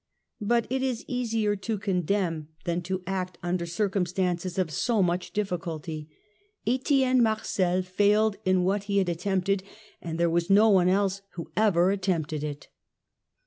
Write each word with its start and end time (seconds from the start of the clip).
But 0.41 0.65
it 0.71 0.81
is 0.81 1.05
easier 1.07 1.55
to 1.55 1.77
condemn 1.77 2.47
than 2.65 2.81
to 2.81 3.03
act 3.05 3.37
under 3.43 3.67
cir 3.67 3.85
150 3.87 4.15
THE 4.19 4.27
END 4.27 4.39
OF 4.39 4.41
THE 4.43 4.47
MIDDLE 4.49 4.49
AGE 4.49 4.53
cumstances 4.57 4.59
of 4.59 4.71
so 4.75 5.03
much 5.03 5.31
difBculty. 5.33 6.07
Etienne 6.65 7.21
Marcel 7.21 7.83
failed 7.83 8.37
in 8.43 8.63
what 8.63 8.85
he 8.85 8.97
had 8.97 9.09
attempted, 9.09 9.61
but 10.01 10.17
there 10.17 10.27
was 10.27 10.49
no 10.49 10.69
one 10.69 10.89
else 10.89 11.21
who 11.35 11.51
even 11.55 11.91
attempted 11.91 12.43
it. 12.43 12.67